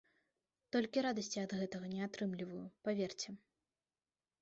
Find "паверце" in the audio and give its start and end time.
2.87-3.29